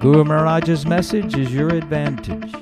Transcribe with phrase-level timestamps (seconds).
[0.00, 2.52] Guru Maharaj's message is your advantage.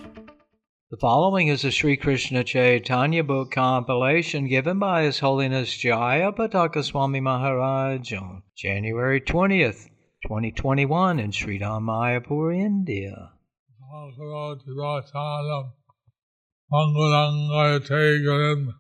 [0.91, 6.83] The following is a Sri Krishna Chaitanya book compilation given by His Holiness Jaya Pataka
[6.83, 9.91] Swami Maharaj on January 20th,
[10.27, 13.33] 2021 in Sri Mayapur, India.
[13.93, 15.73] Bhagavativachalam
[16.73, 18.73] Mangalangayategaram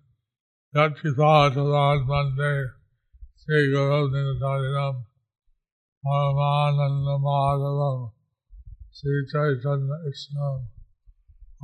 [8.96, 10.44] Shri Chaitanya Krishna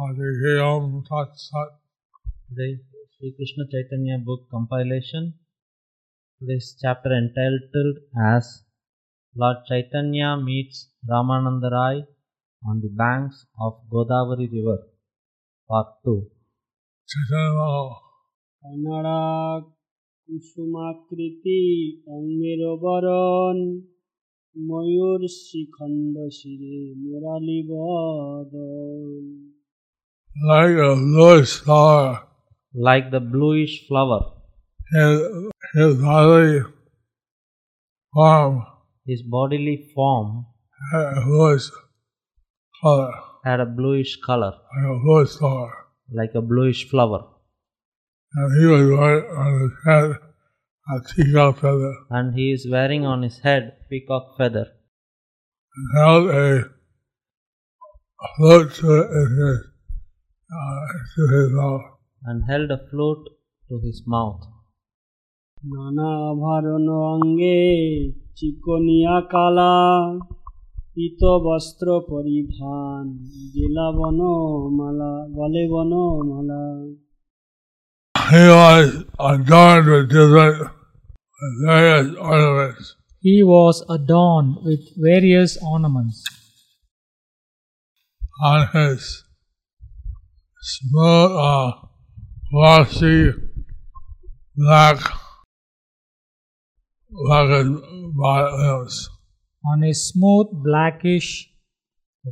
[0.00, 1.70] हरे हे ओम तत् सत
[2.58, 5.30] दे Shri Krishna Chaitanya book compilation
[6.40, 8.50] this chapter entitled as
[9.36, 12.00] Lord Chaitanya meets Ramananda Raya
[12.62, 14.82] on the banks of Godavari river
[15.70, 16.14] part two
[17.08, 17.80] Chaitanya
[18.62, 19.16] Kannada
[24.55, 29.23] ময়ূর শিখণ্ড শিরে মুরালি বদন
[30.49, 32.27] like a Lord star
[32.79, 34.33] Like the bluish flower,
[34.91, 35.21] his,
[35.73, 36.61] his body
[38.13, 38.65] form
[39.05, 40.45] his bodily form
[40.91, 41.71] had a voice
[42.79, 45.73] color had a bluish color, like a Lord star
[46.13, 47.25] like a bluish flower,
[48.33, 50.19] and he was wearing on his head
[50.87, 54.67] a teacup feather and he is wearing on his head peacock feather,
[55.75, 56.63] and held a
[58.35, 59.59] float to it in his,
[60.49, 61.85] uh, to his mouth.
[62.23, 63.25] and held a flute
[63.69, 64.43] to his mouth.
[65.57, 67.59] নানা আভরণ অঙ্গে
[68.37, 69.73] চিকনিয়া কালা
[70.93, 73.03] পিত বস্ত্র পরিধান
[73.53, 74.19] জেলা বন
[74.77, 75.91] মালা গলে বন
[76.29, 76.63] মালা
[78.30, 80.70] he was adorned with different
[81.66, 82.96] various ornaments.
[83.20, 86.24] He was adorned with various ornaments.
[88.42, 89.22] on his
[90.60, 91.72] smooth, uh,
[92.50, 93.32] glossy,
[94.56, 94.96] black,
[97.08, 97.48] black
[98.58, 99.08] limbs.
[99.64, 101.48] On his smooth, blackish,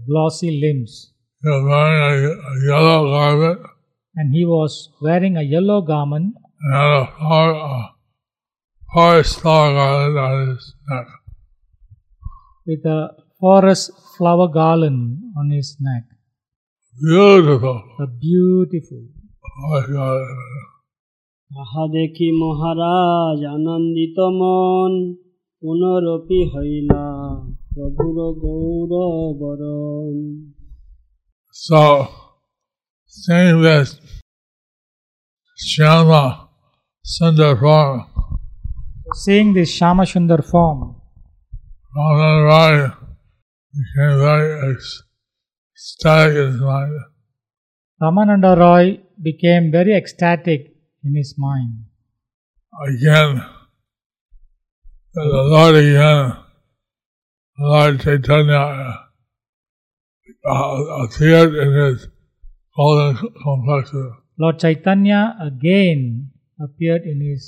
[0.08, 1.12] glossy limbs,
[1.42, 3.60] He was wearing a, a yellow garment
[4.15, 6.27] and he was wearing a yellow garment
[6.61, 7.85] and had a flower, uh,
[8.93, 11.07] forest flower garland on his neck.
[12.67, 12.99] with a
[13.41, 13.85] forest
[14.15, 15.01] flower garland
[15.39, 16.05] on his neck.
[16.97, 19.03] Beautiful A beautiful.
[19.45, 20.39] forest garland.
[21.51, 24.91] তাহা দেখি মহারাজ আনন্দিত মন
[25.61, 27.05] পুনরপি হইলা
[27.73, 28.91] প্রভুর গৌর
[29.41, 30.15] বরণ
[31.55, 31.81] So,
[33.10, 34.00] seeing this
[35.58, 36.48] Shama
[37.04, 38.06] Sundar form,
[39.14, 40.94] Seeing this Shama Sundar form,
[41.96, 42.92] Rai
[43.74, 47.00] became very ecstatic in his mind.
[48.00, 50.72] Ramananda Roy became very ecstatic
[51.04, 51.86] in his mind.
[52.86, 53.44] Again,
[55.12, 56.36] the Lord again,
[57.58, 59.00] Lord Chaitanya
[60.48, 62.06] uh, appeared in his
[62.79, 64.13] golden complexion.
[64.37, 67.43] Lord Chaitanya again appeared in his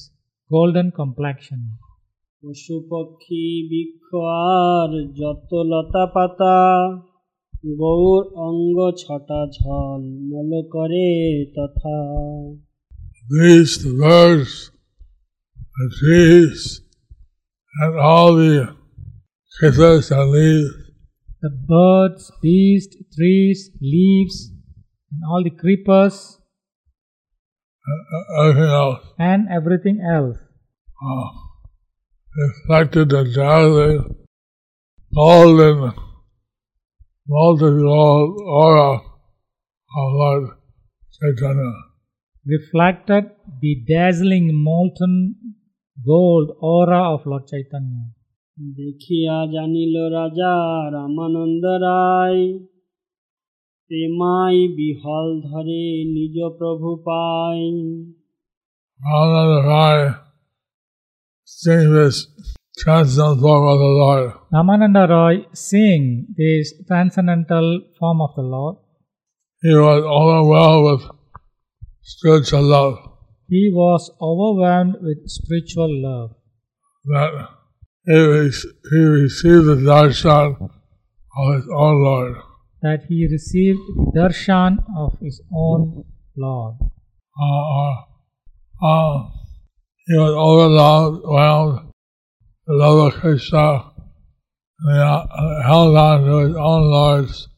[0.52, 1.62] golden complexion.
[2.44, 4.08] পশু পক্ষী বৃক্ষ
[4.58, 6.58] আর যত লতা পাতা
[7.81, 11.09] গৌর অঙ্গ ছটা ঝল মল করে
[11.56, 11.97] তথা
[13.30, 14.53] These, the birds,
[15.78, 16.62] the trees,
[17.81, 18.56] and all the
[19.56, 20.72] creepers and leaves,
[21.44, 23.59] The birds, beasts, trees,
[23.94, 24.38] leaves,
[25.11, 26.16] and all the creepers
[27.88, 27.99] and
[28.40, 30.38] everything else, and everything else
[31.08, 31.28] uh,
[32.35, 33.99] reflected the dazzling
[35.14, 35.78] golden
[37.28, 38.90] multi-gold aura
[40.02, 40.44] of Lord
[41.17, 41.72] Chaitanya.
[42.46, 43.23] reflected
[43.61, 45.14] the dazzling molten
[45.97, 48.03] gold aura of Lord Chaitanya.
[48.82, 50.53] দেখিয়া জানিল রাজা
[50.97, 52.44] রামানন্দ রায়
[53.91, 55.82] প্রেমাই বিহল ধরে
[56.16, 57.61] নিজ প্রভু পাই
[58.99, 59.99] Ananda Rai,
[61.59, 62.16] seeing this
[62.82, 64.26] transcendental form of the Lord.
[64.53, 65.35] Ramananda Roy,
[65.66, 66.03] seeing
[66.40, 67.67] this transcendental
[67.97, 68.76] form of the Lord,
[69.64, 71.03] He was overwhelmed with
[72.03, 72.96] spiritual love
[73.49, 76.32] he was overwhelmed with spiritual love.
[77.05, 77.32] that
[78.05, 78.52] he, re-
[78.91, 80.47] he received the darshan
[81.38, 82.35] of his own Lord.
[82.83, 86.05] That he received the darshan of his own
[86.37, 86.77] Lord.
[87.41, 87.95] Uh, uh,
[88.84, 89.31] uh,
[90.07, 91.93] he was overwhelmed with
[92.67, 93.93] the love of Krishna
[94.84, 97.49] and he uh, held on to his own Lord's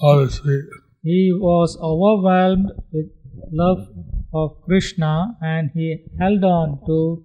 [0.00, 0.64] lotus feet.
[1.02, 3.06] He was overwhelmed with
[3.52, 3.86] love
[4.34, 7.24] of Krishna and he held on to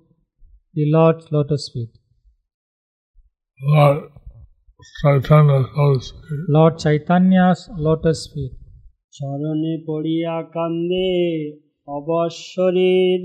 [0.73, 1.89] the Lord's lotus feet.
[3.63, 4.11] Lord
[5.02, 6.40] Chaitanya's lotus feet.
[6.48, 8.54] Lord Chaitanya's lotus feet.
[9.16, 11.10] চরণে পড়িয়া কান্দে
[11.88, 13.20] অবশ্বরের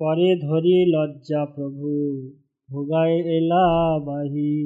[0.00, 1.88] পরে ধরি লজ্জা প্রভু
[2.68, 3.66] ভোগায় এলা
[4.06, 4.56] বাহি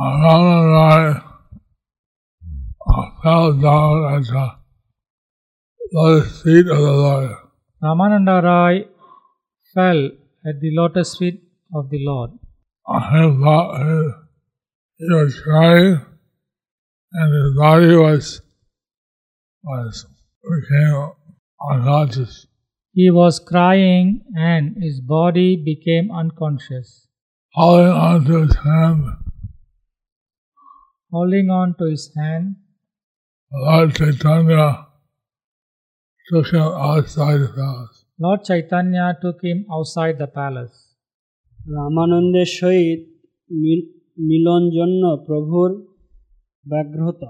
[0.00, 1.22] Rama and I
[2.86, 4.46] uh, fell down at the
[5.92, 7.30] lotus feet of the Lord.
[7.82, 8.74] Ramananda Rai
[9.74, 10.00] fell
[10.44, 11.42] at the lotus feet
[11.74, 12.30] of the Lord.
[12.87, 14.11] He, thought he,
[14.97, 16.01] he was crying
[17.13, 18.41] and his body was,
[19.63, 20.05] was
[20.43, 21.11] became
[21.71, 22.47] unconscious.
[22.93, 27.07] He was crying and his body became unconscious.
[27.53, 29.05] Holding onto his hand,
[31.13, 32.55] Holding on to his hand,
[33.51, 34.87] Lord Chaitanya
[36.27, 38.05] took him outside the house.
[38.19, 40.92] Lord Chaitanya took him outside the palace.
[41.63, 43.01] রামানন্দের সহিত
[44.27, 45.69] মিলন জন্য প্রভুর
[46.65, 47.21] ব্যাঘ্রত।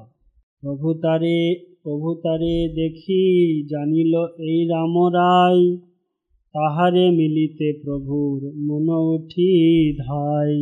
[0.63, 1.37] প্রভু তারে
[1.83, 3.23] প্রভু তারে দেখি
[3.71, 4.13] জানিল,
[4.47, 5.63] এই রাম রায়,
[6.55, 9.51] তাহারে মিলিতে প্রভুর মন উঠি
[10.03, 10.55] ধাই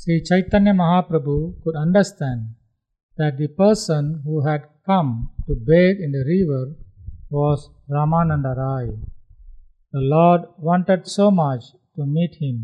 [0.00, 2.42] Shri Chaitanya Mahaprabhu could understand
[3.18, 5.06] that the person who had come
[5.44, 6.64] to bathe in the river
[7.32, 7.60] was
[7.96, 8.90] Ramananda Raya
[9.94, 11.62] the Lord wanted so much
[11.96, 12.56] to meet him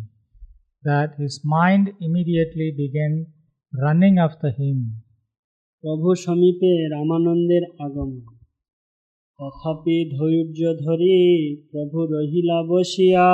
[0.85, 3.12] that his mind immediately began
[3.73, 4.79] running after him.
[5.85, 8.25] প্রভু সমীপে রামানন্দের আগমন
[9.38, 11.21] তথাপি ধৈর্য ধরি
[11.71, 13.29] প্রভু রহিলা বসিয়া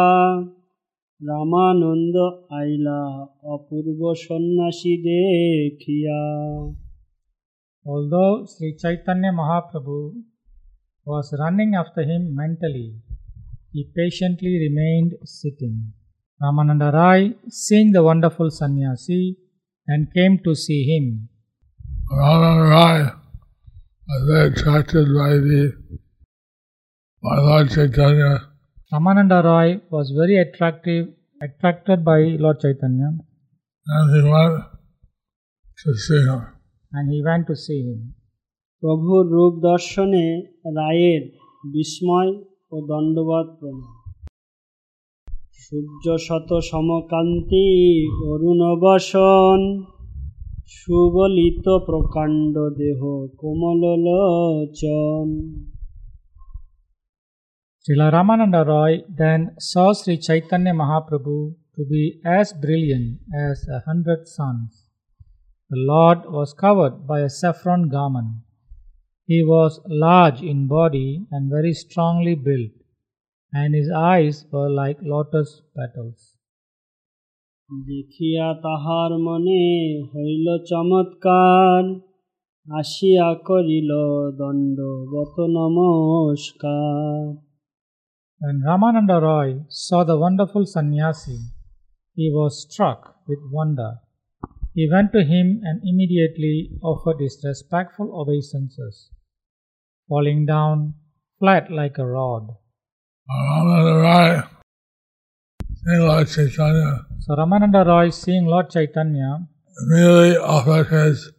[1.20, 2.16] রামানন্দ
[2.58, 3.00] আইলা
[3.54, 6.20] অপূর্ব সন্ন্যাসী দেখিয়া
[7.86, 9.98] Although Sri Chaitanya Mahaprabhu
[11.06, 12.88] was running after him mentally,
[13.75, 15.93] he patiently remained sitting.
[16.41, 19.37] Ramananda Rai, seeing the wonderful sannyasi,
[19.87, 21.29] and came to see him.
[22.11, 23.13] Rama and I
[24.09, 25.73] was very attracted by the
[27.23, 28.31] by Lord Chaitanya
[28.91, 31.07] Ramananda Rai was very attractive,
[31.41, 33.11] attracted by Lord Chaitanya,
[33.87, 34.63] and he went
[35.85, 36.41] to see him.
[36.93, 38.01] and he went to see him.
[38.83, 40.25] প্রভুর রূপ দর্শনে
[40.77, 41.23] রায়ের
[41.75, 42.31] বিস্ময়
[42.72, 43.96] ও দণ্ডবাদ প্রণাম
[45.62, 47.66] সূর্য শত সমকান্তি
[48.30, 49.60] অরুণ বসন
[50.76, 53.00] সুবলিত প্রকাণ্ড দেহ
[53.40, 55.28] কোমল লোচন
[57.84, 62.04] Srila Ramananda Roy then saw Sri Chaitanya Mahaprabhu to be
[62.38, 64.70] as brilliant as a hundred suns.
[65.70, 68.45] The Lord was covered by a saffron garment.
[69.31, 72.75] He was large in body and very strongly built,
[73.53, 76.21] and his eyes were like lotus petals.
[77.89, 79.63] দেখিয়া তাহার মনে
[80.11, 81.83] হইল চমৎকার
[82.79, 83.91] আসিয়া করিল
[84.39, 87.19] দণ্ডবত নমস্কার
[88.41, 89.49] When Ramananda Roy
[89.85, 91.39] saw the wonderful sannyasi,
[92.19, 93.91] he was struck with wonder.
[94.77, 96.57] He went to him and immediately
[96.91, 98.95] offered his respectful obeisances,
[100.08, 100.94] falling down
[101.38, 102.48] flat like a rod.
[103.28, 104.44] Rama and I
[105.84, 109.46] seeing Lord Chaitanya So Ramananda Roy, seeing Lord Chaitanya,
[109.82, 111.32] immediately offered his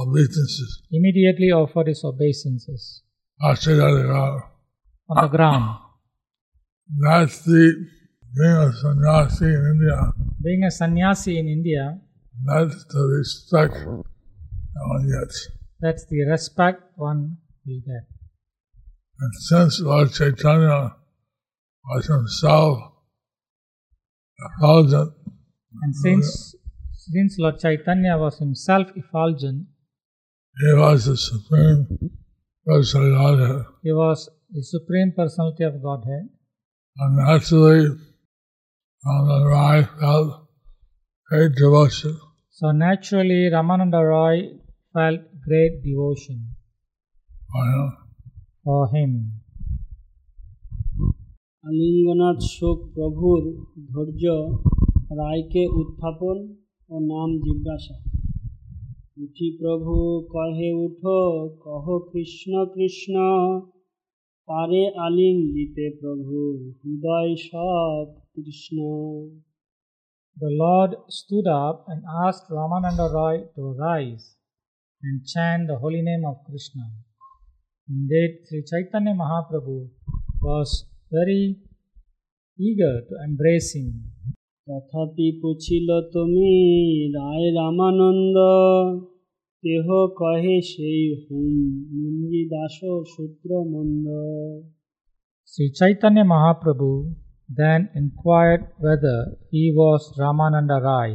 [0.00, 0.82] obeisances.
[0.90, 3.02] immediately offered his obeisances
[3.40, 4.42] Prostrate on the ground.
[5.08, 5.78] on the ground.
[6.98, 7.86] That's the
[8.36, 10.12] being a sannyasi in India.
[10.42, 11.98] Being a sannyasi in India,
[12.44, 15.48] That's the respect one gets.
[15.80, 17.36] that's the respect one
[17.70, 18.04] will get.
[19.20, 20.96] And since Lord Chaitanya
[21.88, 22.78] was himself
[24.46, 25.12] effulgent,
[25.82, 26.54] And since
[26.92, 29.66] since Lord Chaitanya was himself effulgent,
[30.62, 31.86] he was the supreme
[32.66, 33.64] personality.
[33.82, 36.28] he was the supreme personality of Godhead.
[36.98, 37.88] And naturally,
[39.06, 40.48] Ramananda Rai felt
[41.28, 42.18] great devotion
[42.50, 44.58] So naturally, Ramananda Roy
[44.92, 46.49] felt great devotion
[47.52, 47.66] for
[48.64, 49.12] for him.
[51.64, 53.42] আলিঙ্গনাথ শোক প্রভুর
[53.88, 54.24] ধৈর্য
[55.20, 56.36] রায়কে উত্থাপন
[56.90, 57.96] ও নাম জিজ্ঞাসা
[59.22, 59.94] উঠি প্রভু
[60.34, 61.20] কহে উঠো
[61.64, 63.14] কহ কৃষ্ণ কৃষ্ণ
[64.48, 66.38] পারে আলিং দিতে প্রভু
[66.80, 68.04] হৃদয় সব
[68.34, 68.78] Krishna
[70.36, 74.26] The Lord stood up and asked Ramananda Roy to rise
[75.02, 76.84] and chant the holy name of Krishna.
[77.89, 79.89] Indeed, Sri Chaitanya Mahaprabhu
[80.41, 81.43] was very
[82.59, 83.89] eager to embrace him.
[84.67, 86.51] তথাপি পুছিল তুমি
[87.17, 88.37] রায় রামানন্দ
[89.63, 89.87] কেহ
[90.19, 91.53] কহে সেই হুম
[91.99, 92.77] মুঞ্জি দাস
[93.13, 94.05] সূত্র মন্দ
[95.51, 96.91] Sri Chaitanya Mahaprabhu
[97.49, 101.11] then inquired whether he was Ramananda Rai,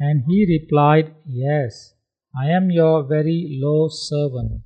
[0.00, 1.94] and he replied, Yes,
[2.34, 4.62] I am your very low servant,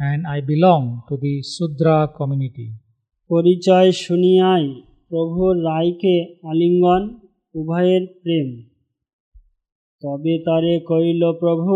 [0.00, 2.68] And I belong to the Sudra community.
[3.30, 4.64] পরিচয় শুনিয়াই
[5.10, 6.16] প্রভুর রায়কে
[6.50, 7.02] আলিঙ্গন
[7.54, 8.48] উভয়ের প্রেম
[10.02, 11.74] তবে তারে কইল প্রভু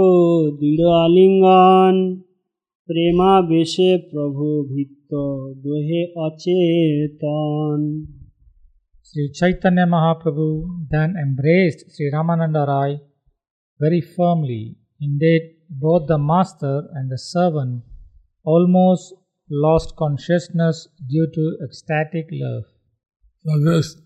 [0.60, 1.94] দৃঢ় আলিঙ্গন
[2.88, 5.10] প্রেমা বেশে প্রভু ভিত্ত
[5.64, 7.80] দোহে অচেতন
[9.08, 10.48] Sri Chaitanya Mahaprabhu
[10.92, 12.92] then embraced Sri Ramananda Rai
[13.80, 14.64] very firmly.
[15.00, 15.44] Indeed,
[15.84, 17.74] both the master and the servant
[18.44, 19.14] almost
[19.50, 22.64] lost consciousness due to ecstatic love.
[23.46, 23.96] So this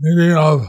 [0.00, 0.66] meeting of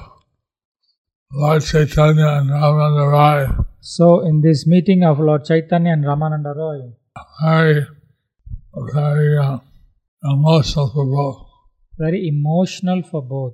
[1.33, 3.47] Lord Chaitanya and Ramananda Rai,
[3.81, 6.79] So, in this meeting of Lord Chaitanya and Ramananda Roy,
[7.43, 7.85] very,
[8.93, 9.59] very uh,
[10.23, 11.45] emotional for both.
[11.97, 13.53] very emotional for both.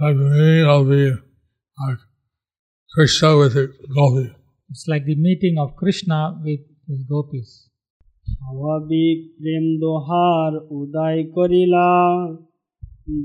[0.00, 1.22] Like the meeting of the
[1.82, 1.94] uh,
[2.94, 4.34] Krishna with the gopi.
[4.70, 7.50] It's like the meeting of Krishna with his gopis.
[8.26, 11.88] স্বাভাবিক প্রেম দোহার উদয় করিলা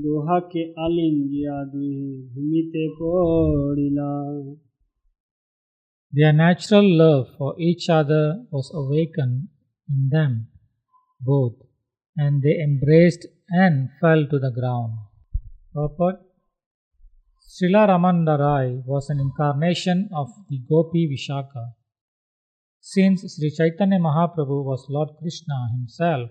[0.04, 0.62] দোহাকে
[2.32, 4.12] ভূমিতে পড়িলা
[6.12, 9.40] Their natural love for each other was awakened
[9.92, 10.32] in them
[11.30, 11.58] both,
[12.16, 13.24] and they embraced
[13.62, 14.92] and fell to the ground.
[15.74, 16.16] Purport
[17.52, 21.64] Srila Ramananda Rai was an incarnation of the Gopi Visakha.
[22.80, 26.30] Since Sri Chaitanya Mahaprabhu was Lord Krishna himself,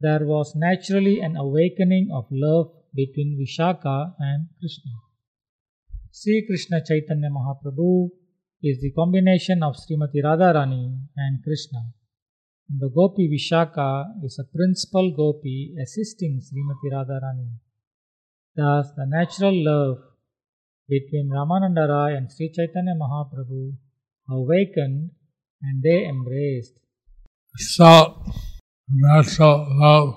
[0.00, 4.92] there was naturally an awakening of love between Visakha and Krishna.
[6.10, 8.08] Sri Krishna Chaitanya Mahaprabhu
[8.62, 11.92] is the combination of Srimati Radharani and Krishna.
[12.70, 17.50] The Gopi Visakha is a principal Gopi assisting Srimati Radharani.
[18.56, 19.98] Thus, the natural love
[20.88, 23.74] between Ramananda Rai and Sri Chaitanya Mahaprabhu
[24.30, 25.10] awakened
[25.61, 26.73] and they embraced.
[27.55, 28.23] So,
[28.89, 30.09] natural love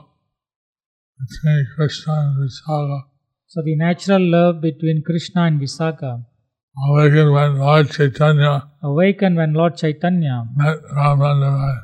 [1.20, 3.00] between Krishna and Visakha
[3.50, 6.24] So, the natural love between Krishna and Visakha
[6.76, 11.76] awakened when Lord Chaitanya awakened when Lord Chaitanya met Ramananda Rai.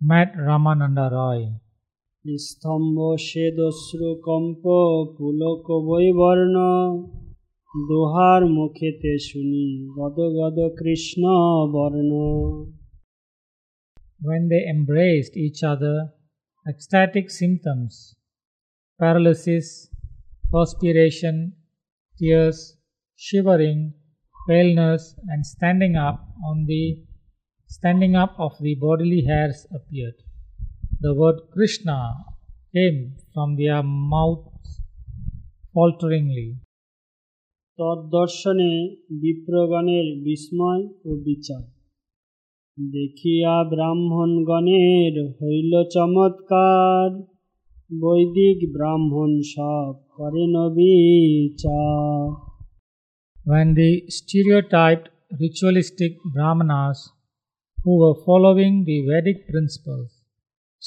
[0.00, 1.40] met Ramananda Roy.
[2.24, 2.96] স্তম্ভ
[3.28, 4.64] শ্বেদশ্রু comp
[5.16, 6.56] Pulak বৈবর্ণ
[7.88, 11.22] দোহার মুখেতে শুনি গদ গদ কৃষ্ণ
[11.74, 12.10] বর্ণ
[14.22, 16.10] When they embraced each other,
[16.68, 18.16] ecstatic symptoms,
[19.00, 19.88] paralysis,
[20.50, 21.54] perspiration,
[22.18, 22.76] tears,
[23.16, 23.94] shivering,
[24.48, 27.04] paleness, and standing up on the
[27.66, 30.14] standing up of the bodily hairs appeared.
[31.00, 31.98] The word Krishna
[32.74, 34.70] came from their mouths
[35.74, 36.50] falteringly.
[37.78, 38.72] তদ্দর্শনে
[39.22, 41.62] বিপ্রগণের বিস্ময় ও বিচার
[42.78, 47.10] দেখিয়া ব্রাহ্মণগণের হইল চমৎকার
[48.02, 52.22] বৈদিক ব্রাহ্মণ সব করেন বিচার
[53.50, 55.06] When the stereotyped
[55.44, 56.98] ritualistic Brahmanas
[57.82, 60.10] who were following the Vedic principles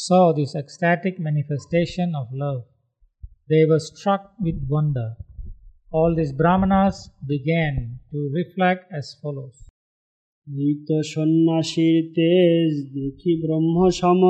[0.06, 2.62] saw this ecstatic manifestation of love,
[3.52, 5.10] they were struck with wonder.
[5.92, 6.98] All these Brahmanas
[7.34, 7.76] began
[8.12, 9.58] to reflect as follows
[10.48, 14.22] এই তো সন্ন্যাসীর তেজ দেখি ব্রহ্ম সম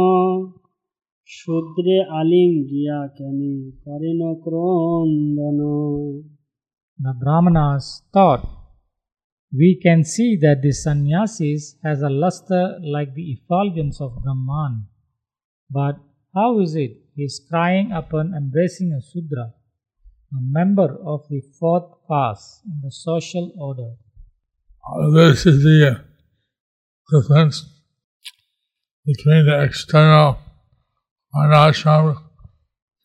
[1.30, 3.40] শূদ্রে আলিং গিয়া কেন
[3.84, 5.60] করেন ক্রন্দন
[7.00, 8.44] The Brahmanas thought,
[9.54, 12.64] We can see that the sannyasis has a luster
[12.96, 14.74] like the effulgence of Brahman.
[15.70, 15.96] But
[16.36, 19.46] how is it he is crying upon embracing a Sudra?
[20.34, 23.92] a member of the fourth class in the social order.
[24.89, 25.99] Uh, This is the uh,
[27.13, 27.65] difference
[29.05, 30.39] between the external
[31.35, 32.17] varnashram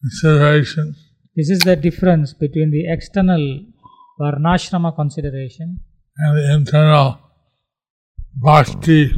[0.02, 0.96] consideration
[1.34, 3.64] This is the difference between the external
[4.20, 5.80] Varnashrama consideration
[6.18, 7.20] and the internal
[8.36, 9.14] bhakti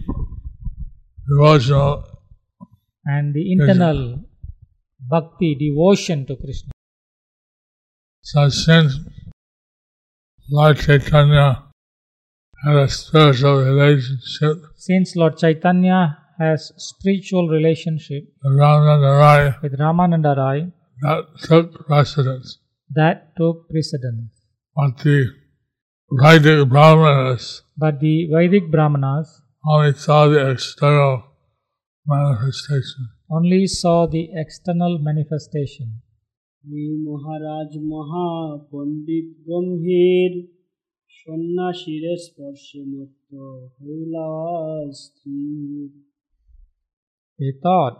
[1.27, 2.03] devotional
[3.05, 4.19] and the internal
[5.09, 6.71] bhakti devotion to Krishna.
[8.21, 8.99] So since
[10.51, 11.62] Lord Chaitanya
[12.65, 14.57] had a spiritual relationship.
[14.77, 22.59] Since Lord Chaitanya has spiritual relationship with Ramananda Rai, with Ramananda that took precedence.
[22.95, 24.31] That took precedence.
[24.75, 25.27] But the
[26.11, 31.23] Vedic Brahmanas, but the Vedic Brahmanas only saw the external
[32.05, 33.09] manifestation.
[33.29, 36.01] Only saw the external manifestation.
[41.28, 43.30] সন্ন্যাসীর স্পর্শে মত্ত
[43.78, 44.28] হইলা
[45.02, 45.88] স্থির
[47.38, 47.94] They thought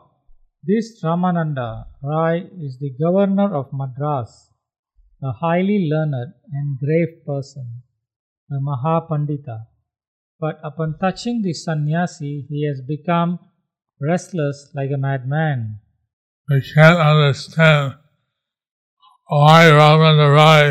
[0.69, 1.71] this Ramananda
[2.11, 2.35] Rai
[2.67, 4.31] is the governor of Madras,
[5.29, 7.67] a highly learned and grave person,
[8.57, 9.59] a Mahapandita.
[10.43, 13.31] But upon touching the sannyasi, he has become
[14.11, 15.59] restless like a madman.
[16.49, 17.85] They can't understand
[19.29, 20.65] why Ramananda Rai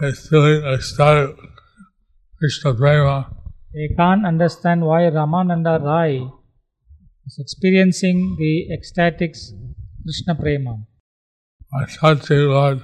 [0.00, 1.36] is feeling ecstatic
[2.38, 3.26] Krishna prema.
[3.72, 6.30] They can't understand why Ramananda Rai
[7.26, 9.52] is experiencing the ecstatics
[10.04, 10.74] Krishna Prema
[11.72, 12.82] by touching Lord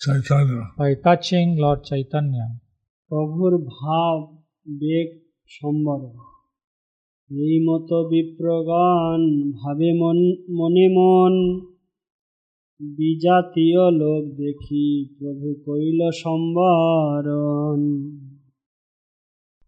[0.00, 0.62] Chaitanya.
[0.76, 2.46] by touching Lord Chaitanya.
[3.10, 4.18] প্রভুর ভাব
[4.80, 5.08] বেগ
[5.56, 6.00] সম্বর
[7.30, 9.20] এই মতো বিপ্রগণ
[9.60, 10.18] ভাবে মন
[10.58, 11.34] মনে মন
[12.80, 14.86] বিজাতীয় লোক দেখি
[15.18, 17.80] প্রভু কইল সম্বরণ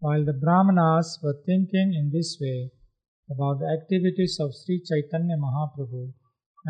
[0.02, 2.61] While the Brahmanas were thinking in this way
[3.33, 6.03] about the activities of Sri Chaitanya Mahaprabhu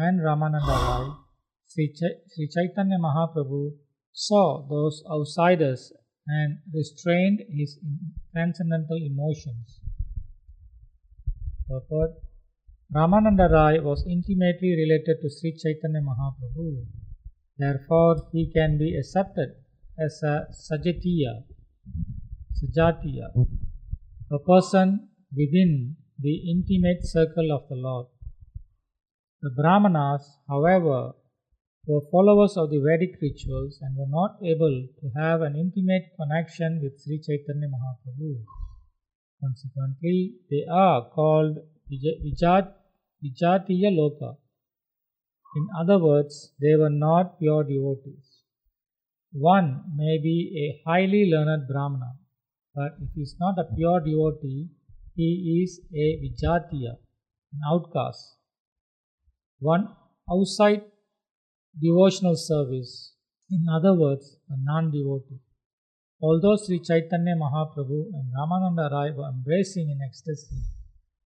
[0.04, 1.04] and Ramananda Rai,
[1.70, 3.62] Sri, Ch- Sri Chaitanya Mahaprabhu
[4.26, 5.80] saw those outsiders
[6.38, 7.70] and restrained his
[8.32, 9.66] transcendental emotions.
[11.68, 12.12] Purport
[12.91, 16.87] Ramananda Rai was intimately related to Sri Chaitanya Mahaprabhu.
[17.55, 19.49] Therefore, he can be accepted
[19.99, 21.43] as a Sajatiya,
[22.57, 23.45] Sajatiya,
[24.31, 28.07] a person within the intimate circle of the Lord.
[29.43, 31.11] The Brahmanas, however,
[31.85, 36.81] were followers of the Vedic rituals and were not able to have an intimate connection
[36.81, 38.45] with Sri Chaitanya Mahaprabhu.
[39.41, 41.57] Consequently, they are called
[41.91, 42.78] Vija- Vijat-
[43.23, 44.37] Vijatiya Loka.
[45.55, 48.39] In other words, they were not pure devotees.
[49.31, 52.13] One may be a highly learned Brahmana,
[52.73, 54.69] but if he is not a pure devotee,
[55.15, 56.93] he is a Vijatiya,
[57.53, 58.37] an outcast.
[59.59, 59.89] One
[60.31, 60.83] outside
[61.79, 63.13] devotional service,
[63.49, 65.41] in other words, a non devotee.
[66.21, 70.61] Although Sri Chaitanya Mahaprabhu and Ramananda Rai were embracing in ecstasy,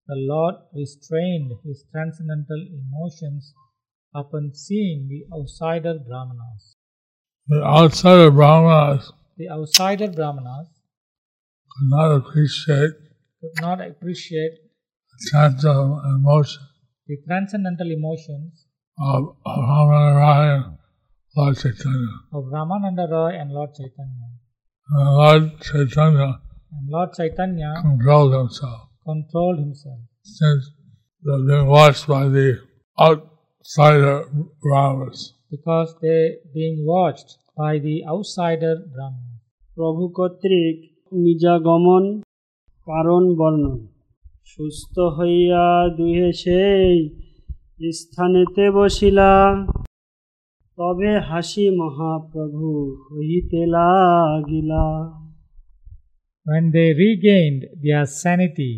[0.07, 3.53] the Lord restrained his transcendental emotions
[4.13, 6.75] upon seeing the outsider Brahmanas.
[7.47, 10.67] The outsider Brahmanas The outsider Brahmanas
[11.71, 12.93] could not appreciate
[13.39, 14.53] could not appreciate
[15.11, 16.63] the transcendental emotion
[17.07, 18.65] the transcendental emotions
[18.99, 20.77] of of Ramananda Rai and
[21.35, 22.13] Lord Chaitanya.
[22.31, 24.29] of Ramananda Roy and Lord Chaitanya.
[24.95, 26.29] And Lord Chaitanya
[26.71, 30.00] And Lord Chaitanya controlled himself controlled himself
[30.38, 30.62] since
[31.24, 32.48] they're being watched by the
[32.98, 34.16] outsider
[34.62, 35.20] Brahmanas.
[35.50, 36.20] because they
[36.54, 39.28] being watched by the outsider Brahmanas.
[39.76, 40.76] প্রভু কর্তৃক
[41.12, 42.04] নিজাগমন
[42.86, 43.78] কারণ বর্ণন
[44.50, 45.64] সুস্থ হইয়া
[45.96, 46.96] দুহে সেই
[47.92, 49.30] স্থানেতে বসিলা
[50.78, 52.66] তবে হাসি মহাপ্রভু
[53.06, 54.86] কহিতে লাগিলা
[56.46, 58.74] When they regained their sanity,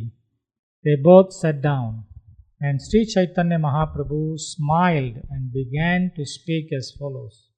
[0.86, 2.04] they both sat down,
[2.62, 7.50] and Sri Chaitanya Mahaprabhu smiled and began to speak as follows.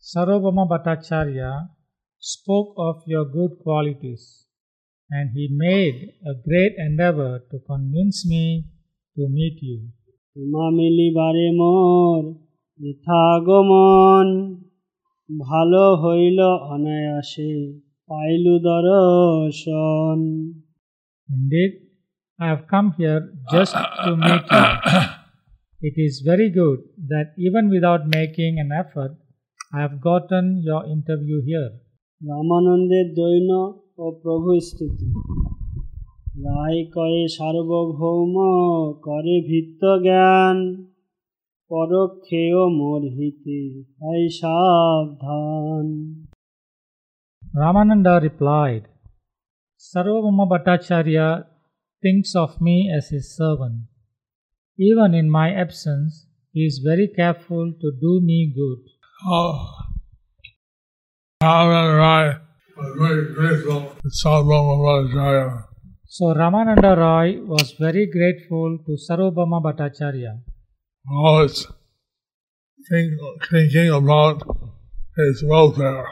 [0.00, 1.68] Sarvabhauma Bhattacharya
[2.18, 4.46] spoke of your good qualities
[5.10, 8.64] and he made a great endeavor to convince me
[9.16, 9.88] to meet you.
[10.35, 12.21] তোমা মিলিবারে মোর
[12.79, 14.27] যথাগমন
[15.29, 16.39] ভালো হইল
[16.73, 17.53] অনায়াসে
[18.09, 20.19] পাইলু দর্শন
[21.29, 21.71] Indeed,
[22.39, 24.65] I have come here just to meet you.
[25.81, 29.13] It is very good that even without making an effort,
[29.71, 31.69] I have gotten your interview here.
[32.21, 33.49] রামানন্দের দৈন
[33.97, 35.07] ও প্রভু স্তুতি
[36.45, 38.35] রায় করে সার্বভৌম
[39.07, 40.57] করে ভিত্ত জ্ঞান
[41.71, 43.59] পরক্ষেয় মোর হিতে
[43.99, 45.87] হয় সাবধান
[47.61, 48.83] Ramananda replied,
[49.79, 51.27] Sarvabhauma Bhattacharya
[52.03, 53.77] thinks of me as his servant.
[54.79, 56.13] Even in my absence,
[56.53, 58.81] he is very careful to do me good.
[59.25, 59.55] Oh,
[61.41, 62.25] Ramananda Rai
[62.77, 65.68] was very grateful to Sarvabhauma Bhattacharya.
[66.09, 70.31] So Ramananda Roy was very grateful to Sarvabhauma Bhattacharya.
[71.07, 71.67] always
[72.89, 73.11] think,
[73.51, 74.37] thinking about
[75.17, 76.05] his welfare.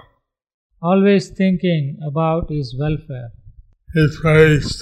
[0.81, 3.29] always thinking about his welfare.
[3.93, 4.81] He praised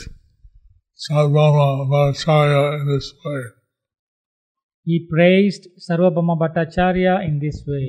[0.99, 3.43] Sarvabhauma Bhattacharya in this way.
[4.87, 7.87] He praised Sarvabhauma Bhattacharya in this way.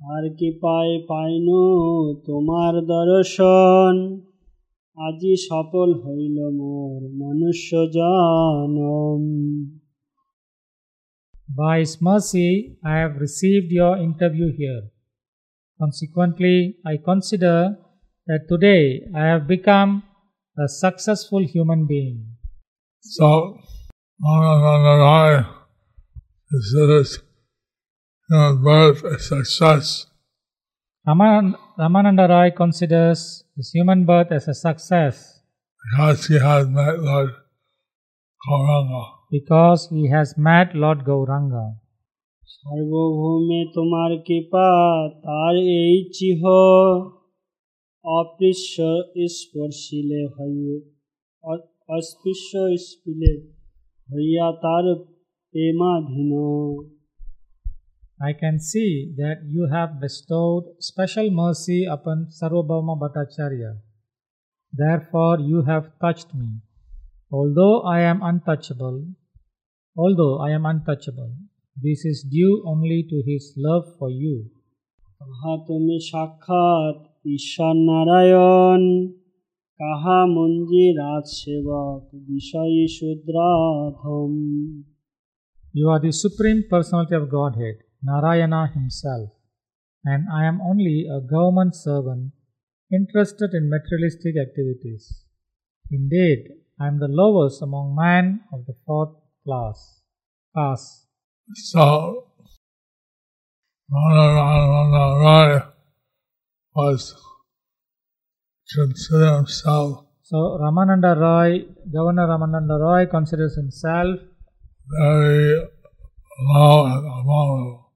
[0.00, 1.62] আর কি পায় পাইনু
[2.26, 3.92] তোমার দর্শন
[4.96, 9.22] আজি সফল হইল মোর মনুষ্য জনম
[11.62, 14.82] By his mercy, I have received your interview here.
[15.80, 16.56] Consequently,
[16.92, 17.56] I consider
[18.28, 20.02] that today I have become
[20.56, 22.18] a successful human being.
[23.00, 23.58] So,
[24.24, 25.44] Ramananda Rai
[26.50, 27.10] considers
[28.28, 30.06] human birth a success
[31.06, 31.44] Raman,
[31.78, 33.20] Ramananda Roy considers
[33.56, 35.14] his human birth as a success
[35.82, 37.30] because he has met Lord
[38.40, 39.02] Gauranga.
[39.30, 41.64] because he has met Lord Gauranga.
[42.54, 44.68] সার্বভৌমে তোমার কৃপা
[45.22, 46.42] তার এই চিহ
[48.04, 48.74] অপৃশ্য
[49.32, 50.74] স্পর্শিলে হইয়ে
[51.44, 52.50] অ- অস্পৃশ্য
[52.86, 53.32] স্পিলে
[54.08, 54.84] হইয়া তার
[55.54, 56.30] প্রেমাধীন
[58.20, 63.78] I can see that you have bestowed special mercy upon Sarvabhauma Bhattacharya.
[64.72, 66.60] Therefore, you have touched me.
[67.32, 69.06] Although I am untouchable,
[69.96, 71.32] although I am untouchable,
[71.76, 74.36] this is due only to his love for you.
[75.20, 76.96] তাহা তুমি সাক্ষাৎ
[77.34, 78.82] ঈশ্বর নারায়ণ
[79.80, 84.32] কাহা মঞ্জি রাজ সেবক Bishoyi শুদ্রাধম
[85.74, 89.29] You are the Supreme Personality of Godhead, Narayana Himself,
[90.03, 92.33] and I am only a government servant
[92.91, 95.23] interested in materialistic activities.
[95.91, 100.01] Indeed, I am the lowest among men of the fourth class.
[100.55, 101.07] Caste.
[101.53, 102.27] So,
[103.91, 105.61] Rai
[106.75, 107.15] was
[108.75, 114.19] consider himself So Ramananda Roy, Governor Ramananda Roy considers himself
[114.91, 115.55] very
[116.51, 117.86] low and abominable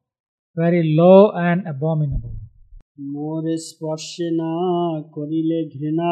[0.56, 2.34] very low and abominable.
[3.16, 4.54] মোর স্পর্শে না
[5.16, 6.10] করিলে ঘৃণা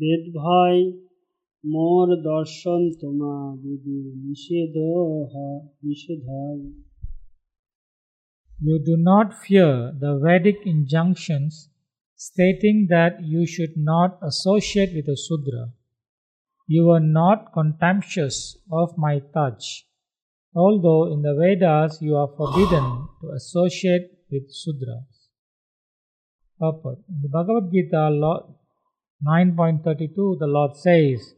[0.00, 0.80] বেদ ভয়
[1.64, 4.74] মোর দর্শন তোমা দিদি নিষেধ
[5.32, 6.62] হয় নিষেধ হয়
[8.58, 9.70] You do not fear
[10.02, 11.52] the Vedic injunctions
[12.20, 15.62] stating that you should not associate with a Sudra.
[16.68, 18.38] You are not contemptuous
[18.70, 19.64] of my touch,
[20.55, 25.15] although in the Vedas you are forbidden to associate with Sudras.
[26.59, 26.99] Purport.
[27.09, 28.43] In the Bhagavad Gita Lord,
[29.27, 31.35] 9.32, the Lord says,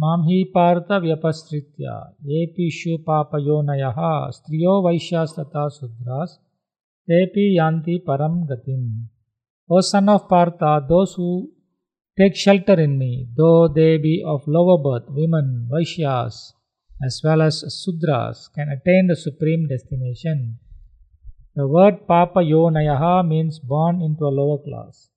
[0.00, 6.38] Mamhi Partha Vyapastritya Epishu Papayonayaha Striyo Vaishyastata Sudras
[7.08, 9.06] Tepi Yanti Param Gatim.
[9.70, 11.50] O son of Partha, those who
[12.18, 16.52] take shelter in me, though they be of lower birth, women, Vaishyas,
[17.04, 20.58] as well as Sudras, can attain the supreme destination.
[21.54, 25.10] The word Papa Yonayaha means born into a lower class.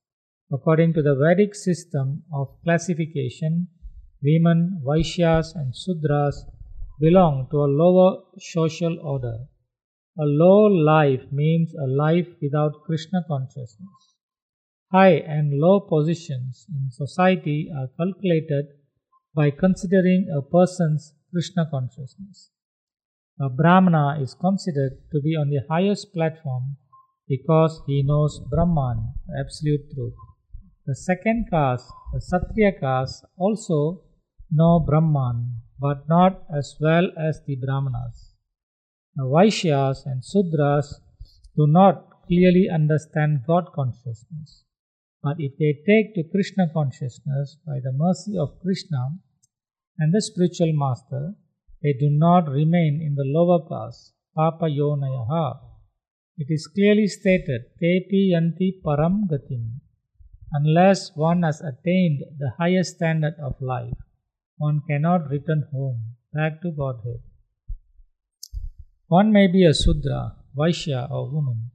[0.51, 3.67] According to the Vedic system of classification,
[4.23, 6.35] women, Vaishyas, and Sudras
[6.99, 9.37] belong to a lower social order.
[10.19, 14.15] A low life means a life without Krishna consciousness.
[14.91, 18.65] High and low positions in society are calculated
[19.33, 22.51] by considering a person's Krishna consciousness.
[23.39, 26.77] A Brahmana is considered to be on the highest platform
[27.27, 30.13] because he knows Brahman, absolute truth.
[30.85, 34.01] The second caste, the Kshatriya caste, also
[34.51, 38.33] know Brahman, but not as well as the Brahmanas.
[39.15, 40.99] The Vaishyas and Sudras
[41.55, 44.63] do not clearly understand God consciousness.
[45.23, 49.19] But if they take to Krishna consciousness by the mercy of Krishna
[49.97, 51.33] and the spiritual master,
[51.81, 55.59] they do not remain in the lower class, Papa Yonayaha.
[56.37, 59.79] It is clearly stated, Tepi Yanti Param Gatim.
[60.53, 63.97] Unless one has attained the highest standard of life,
[64.57, 67.21] one cannot return home, back to Godhead.
[69.07, 71.71] One may be a Sudra, Vaishya, or woman,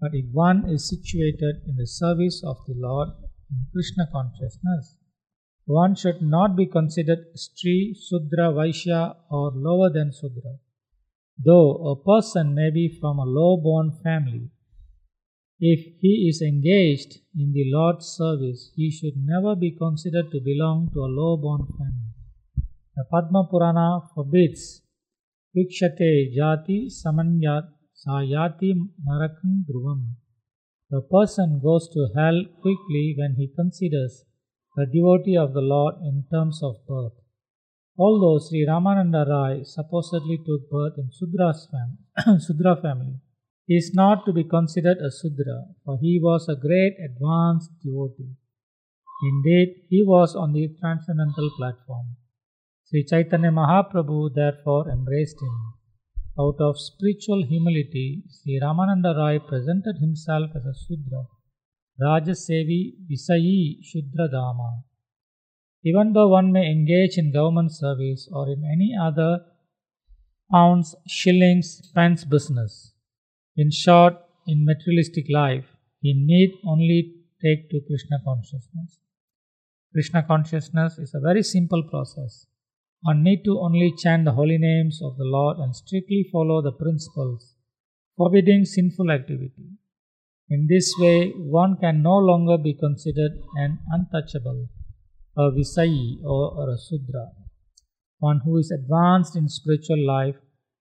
[0.00, 3.08] but if one is situated in the service of the Lord
[3.50, 4.96] in Krishna consciousness,
[5.66, 10.58] one should not be considered Stri, Sudra, Vaishya, or lower than Sudra.
[11.44, 14.50] Though a person may be from a low born family,
[15.58, 20.90] if he is engaged in the Lord's service, he should never be considered to belong
[20.92, 22.12] to a low born family.
[22.94, 24.82] The Padma Purana forbids
[25.56, 27.68] Vikshate Jati Samanyat
[28.06, 28.74] Sayati
[29.08, 30.14] Narakam Dhruvam.
[30.90, 34.25] The person goes to hell quickly when he considers
[34.76, 37.16] the devotee of the Lord in terms of birth.
[37.98, 43.16] Although Sri Ramananda Rai supposedly took birth in Sudra's fam- Sudra family,
[43.66, 48.34] he is not to be considered a Sudra, for he was a great advanced devotee.
[49.30, 52.16] Indeed, he was on the transcendental platform.
[52.84, 55.56] Sri Chaitanya Mahaprabhu therefore embraced him.
[56.38, 61.24] Out of spiritual humility, Sri Ramananda Rai presented himself as a Sudra,
[62.00, 64.82] Rajasevi Visayi Shudra Dama.
[65.84, 69.40] Even though one may engage in government service or in any other
[70.50, 72.92] pounds, shillings, pence business,
[73.56, 74.14] in short,
[74.46, 75.64] in materialistic life,
[76.00, 78.98] he need only take to Krishna consciousness.
[79.92, 82.46] Krishna consciousness is a very simple process.
[83.02, 86.72] One need to only chant the holy names of the Lord and strictly follow the
[86.72, 87.54] principles,
[88.16, 89.70] forbidding sinful activity.
[90.48, 94.68] In this way, one can no longer be considered an untouchable,
[95.36, 97.30] a Visayi or a Sudra.
[98.18, 100.36] One who is advanced in spiritual life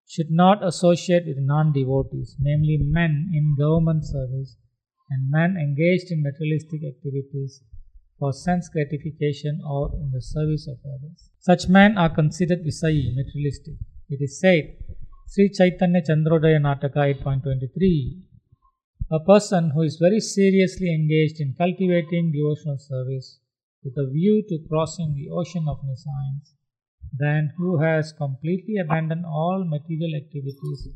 [0.07, 4.55] should not associate with non devotees, namely men in government service
[5.09, 7.61] and men engaged in materialistic activities
[8.19, 11.29] for sense gratification or in the service of others.
[11.39, 13.75] Such men are considered Visayi, materialistic.
[14.09, 14.77] It is said,
[15.27, 18.34] Sri Chaitanya Chandrodaya Nataka 8.23
[19.11, 23.39] A person who is very seriously engaged in cultivating devotional service
[23.83, 26.55] with a view to crossing the ocean of nescience,
[27.13, 30.89] then who has completely abandoned all material activities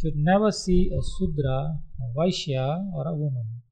[0.00, 3.62] should never see a Sudra, a Vaishya, or a woman.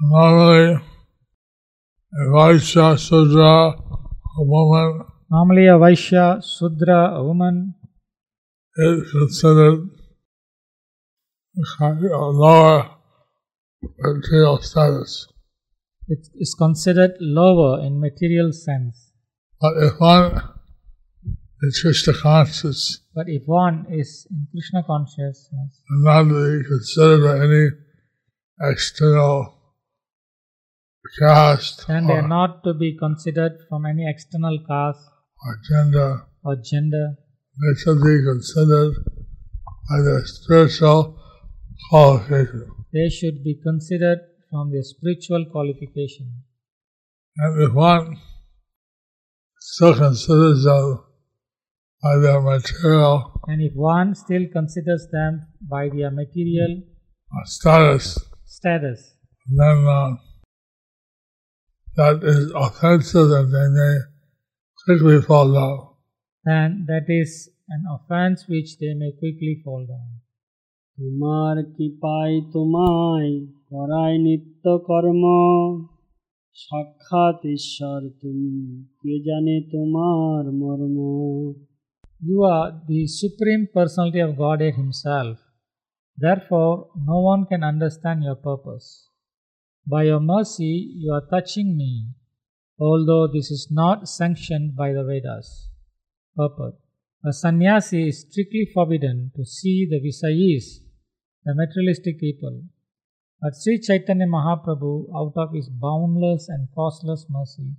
[0.00, 0.80] Normally,
[2.12, 3.74] a Vaishya Sudra,
[4.38, 7.74] a woman, Normally, a Vaishya, Sudra, a woman,
[8.76, 9.90] is considered
[11.80, 12.95] a lower
[13.98, 15.28] material status.
[16.08, 19.12] it is considered lower in material sense.
[19.60, 20.42] But if one
[21.62, 27.22] is Krishna conscious But if one is in Krishna consciousness, and not to be considered
[27.24, 27.70] by any
[28.60, 29.54] external
[31.18, 35.08] caste then they are not to be considered from any external caste
[35.44, 37.16] or gender, or gender.
[37.60, 38.94] they should be considered
[39.88, 41.18] by their spiritual
[41.88, 42.75] qualification.
[42.96, 46.28] They should be considered from their spiritual qualification.
[47.36, 48.16] And if one
[49.58, 51.04] still considers them
[52.02, 56.82] by their material And if one still considers them by their material
[57.34, 59.14] uh, status, status,
[59.46, 60.10] then uh,
[61.96, 63.94] that is offensive and they may
[64.84, 65.78] quickly fall down.
[66.44, 70.08] then that is an offense which they may quickly fall down.
[70.98, 73.30] তোমার কি পাই তোমায়
[73.70, 74.64] করাই নিত্য
[82.28, 85.36] You are the Supreme Personality of Godhead Himself.
[86.24, 86.74] Therefore,
[87.12, 88.86] no one can understand your purpose.
[89.92, 91.92] By your mercy, you are touching me,
[92.86, 95.46] although this is not sanctioned by the Vedas.
[96.38, 96.76] Purport:
[97.30, 100.66] A sannyasi is strictly forbidden to see the Visayis
[101.46, 102.64] the materialistic people.
[103.40, 107.76] But Sri Chaitanya Mahaprabhu, out of his boundless and causeless mercy,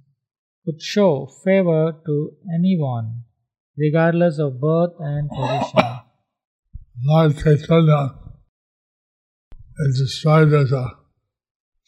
[0.65, 3.23] could show favor to anyone,
[3.77, 5.84] regardless of birth and position.
[7.06, 8.15] Lord Chaitanya
[9.86, 10.91] is described as a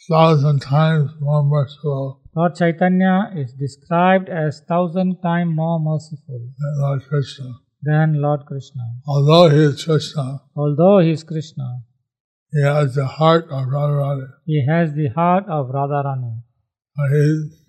[0.08, 7.02] thousand times more merciful Lord Chaitanya is described as thousand times more merciful than Lord
[7.10, 7.52] Krishna.
[7.82, 8.84] Than Lord Krishna.
[9.08, 11.82] Although he is Krishna, Although he is Krishna,
[12.52, 14.28] he has the heart of Radharani.
[14.46, 16.42] he has the heart of Radharani.
[16.96, 17.66] but he's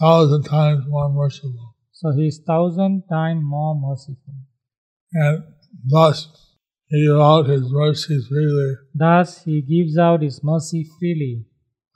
[0.00, 1.74] thousand times more merciful.
[1.92, 4.34] So he is thousand times more merciful.
[5.12, 5.42] And
[5.88, 6.28] thus
[6.88, 11.44] he gives out his mercy freely Thus he gives out his mercy freely,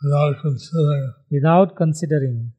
[0.05, 2.53] without considering without considering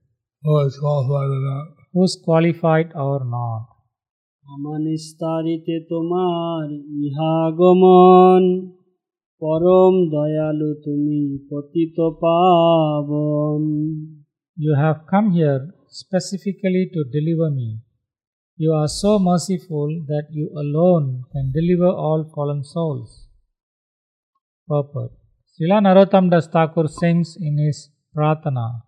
[0.43, 1.67] who is qualified or not.
[1.93, 3.67] who is qualified or not.
[14.55, 17.79] You have come here specifically to deliver me.
[18.55, 23.27] You are so merciful that you alone can deliver all fallen souls.
[24.65, 25.11] Purport
[25.53, 28.86] Srila Narottam Das Thakur sings in his Prarthana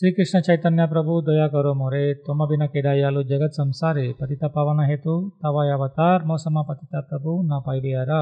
[0.00, 4.80] Shri Krishna चैतन्य प्रभु दया करो मोरे तुम बिना के दयालु जगत संसारे पति पावन
[4.88, 8.18] हेतु तवा अवतार मोसमा पति प्रभु न पाई बेरा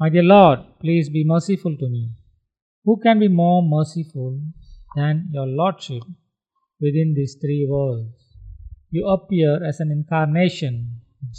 [0.00, 2.02] my dear Lord please be merciful to me
[2.86, 4.36] who can be more merciful
[4.92, 6.04] than your lordship
[7.02, 10.78] within this three world you appear as an incarnation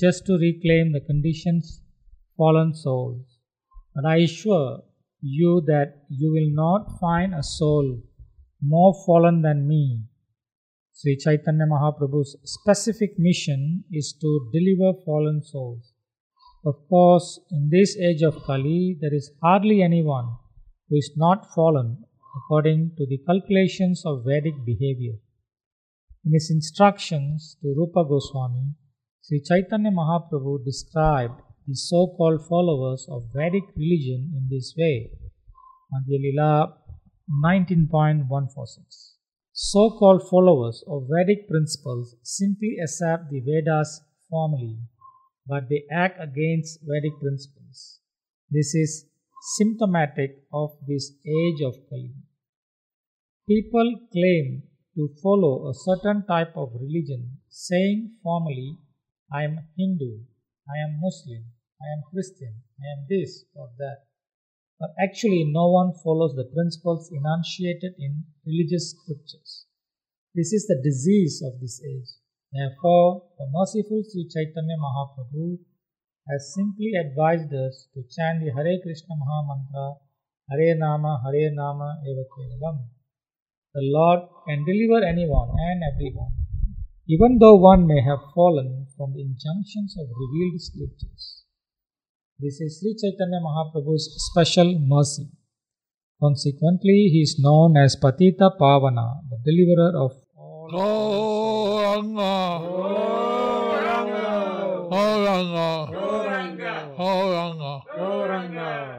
[0.02, 1.62] just to reclaim the condition
[2.39, 4.69] fallen souls I sure
[5.23, 7.89] you that you will not find a soul
[8.62, 10.04] more fallen than me.
[10.93, 15.93] Sri Chaitanya Mahaprabhu's specific mission is to deliver fallen souls.
[16.65, 20.36] Of course, in this age of Kali, there is hardly anyone
[20.89, 22.04] who is not fallen
[22.36, 25.15] according to the calculations of Vedic behavior.
[26.26, 28.74] In his instructions to Rupa Goswami,
[29.22, 35.12] Sri Chaitanya Mahaprabhu described the so called followers of Vedic religion in this way.
[35.93, 36.74] Madhya Lila
[37.29, 39.13] 19.146.
[39.53, 44.79] So called followers of Vedic principles simply accept the Vedas formally,
[45.45, 47.99] but they act against Vedic principles.
[48.49, 49.05] This is
[49.57, 52.13] symptomatic of this age of Kali.
[53.47, 54.63] People claim
[54.95, 58.77] to follow a certain type of religion, saying formally,
[59.31, 60.23] I am Hindu,
[60.67, 61.45] I am Muslim,
[61.81, 64.09] I am Christian, I am this or that.
[64.79, 69.65] But actually, no one follows the principles enunciated in religious scriptures.
[70.33, 72.07] This is the disease of this age.
[72.53, 75.59] Therefore, the merciful Sri Chaitanya Mahaprabhu
[76.29, 79.99] has simply advised us to chant the Hare Krishna Maha Mantra,
[80.49, 82.87] Harer Nama, Harer Nama, Eva Kevalam.
[83.73, 86.33] The Lord can deliver anyone and everyone,
[87.07, 91.43] even though one may have fallen from the injunctions of revealed scriptures.
[92.41, 95.28] This is Sri Chaitanya Mahaprabhu's special mercy.
[96.21, 100.69] Consequently, he is known as Patita Pavana, the deliverer of all.
[100.71, 102.32] Gauranga.
[104.88, 105.89] Gauranga.
[107.97, 108.98] Gauranga.